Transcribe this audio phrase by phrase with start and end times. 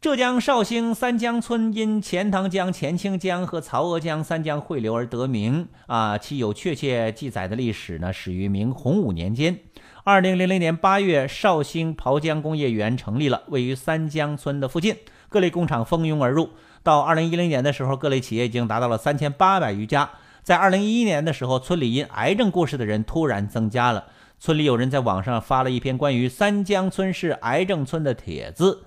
[0.00, 9.58] 浙江绍兴三江村因钱塘江、钱清江和曹娥江三江汇流而得名啊，其有确切记载的历史呢，始于明洪武年间。
[10.02, 14.96] 二零零零年八月，绍兴袍江工业园成立了，位于三江村的附近，
[15.28, 16.48] 各类工厂蜂拥而入。
[16.82, 20.08] 到二零一零年的时候，各类企业已经达到了三千八百余家。
[20.42, 24.06] 在二零一一年的时候，村里因癌症过世的人突然增加了，
[24.38, 28.84] 村里有人在网上发了一篇关于三江村是癌症村的帖子。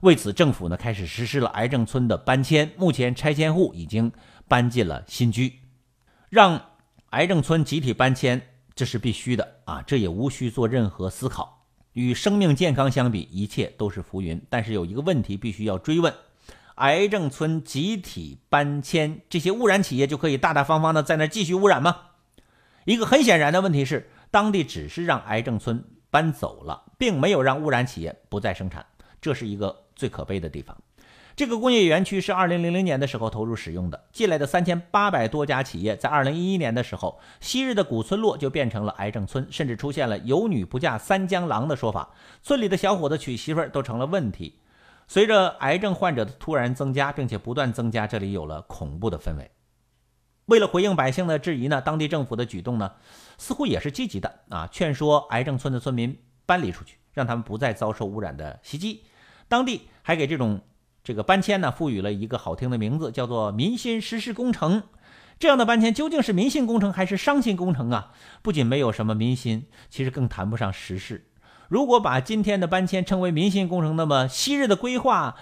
[0.00, 2.70] 为此，政府呢开始实施了癌症村的搬迁。
[2.76, 4.10] 目前，拆迁户已经
[4.48, 5.60] 搬进了新居，
[6.30, 6.60] 让
[7.10, 8.40] 癌症村集体搬迁，
[8.74, 9.82] 这是必须的啊！
[9.82, 11.66] 这也无需做任何思考。
[11.92, 14.40] 与生命健康相比，一切都是浮云。
[14.48, 16.14] 但是有一个问题必须要追问：
[16.76, 21.96] 癌症村集体搬迁，这些污染企业就可以大大方方的在那继续污染吗？
[22.86, 28.86] 一个很显然的问题是，当地只是让癌症村搬走了，并没有让污染企业不再生产，
[29.20, 29.84] 这是一个。
[30.00, 30.74] 最可悲的地方，
[31.36, 44.58] 这个工业园区是二零零零年的时候投入使用的，进来的三千八百多家企业，在二零一一年的时候，昔日的古村落就变成了癌症村，甚至出现了“有女不嫁三江郎”的说法，村里的小伙子娶媳妇儿都成了问题。
[45.06, 49.50] 随着癌症患者的突然增加，并且不断增加，这里有了恐怖的氛围。
[50.46, 52.92] 为了回应百姓的质疑呢，当地政府的举动呢，
[53.36, 59.04] 似乎也是积极的啊，劝说癌症村的村民搬离出去，让他们不再遭受污染的袭击。
[59.50, 60.60] 当地还给这种
[61.02, 64.84] 这个搬迁呢赋予了一个好听的名字，叫做“民心实事工程”。
[65.40, 68.12] 这样的搬迁究竟是民心工程还是商心工程啊？
[68.42, 71.26] 不仅没有什么民心，其实更谈不上实事。
[71.68, 75.34] 如果把今天的搬迁称为民心工程，那么昔日的规划，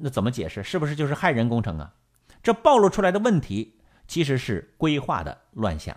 [0.00, 0.62] 那怎么解释？
[0.62, 1.94] 是不是就是害人工程啊？
[2.42, 5.96] 这暴露出来的问题其实是规划的乱象。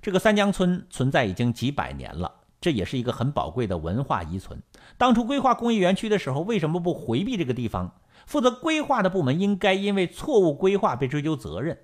[0.00, 2.36] 这个三江村存在已经几百年了。
[2.60, 4.62] 这也是一个很宝贵的文化遗存。
[4.96, 7.92] 当初规划工业园区的时候，为什么不回避这个地方？
[8.26, 11.78] 负责规划的部门应该因为错误规划被追究责任。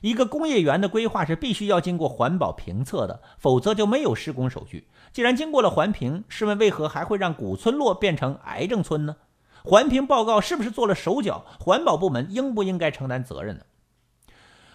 [0.00, 4.88] 一个工业园的规划是必须要经过环保评测的，否则就没有施工手续。
[5.12, 9.16] 既然经过了环评，试问为何还会让古村落变成癌症村呢？
[9.62, 11.44] 环评报告是不是做了手脚？
[11.60, 13.64] 环保部门应不应该承担责任呢？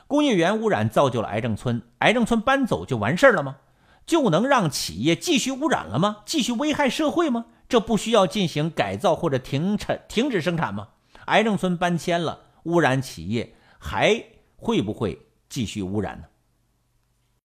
[0.07, 3.57] 工业园污染造就了癌症村，癌症村搬走就完事儿了吗？
[4.09, 6.23] 就能让企业继续污染了吗？
[6.25, 7.45] 继续危害社会吗？
[7.69, 10.87] 这不需要进行改造或者停产、停止生产吗？
[11.25, 14.25] 癌症村搬迁了，污染企业还
[14.57, 16.23] 会不会继续污染呢？